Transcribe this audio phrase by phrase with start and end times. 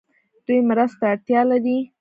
[0.45, 1.77] دوی مرستو ته اړتیا لري.